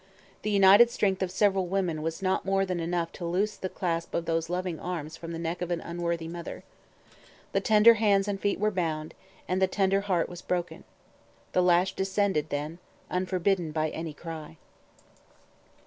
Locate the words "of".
1.21-1.29, 4.15-4.25, 5.61-5.69